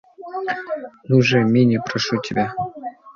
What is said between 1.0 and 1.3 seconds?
Ну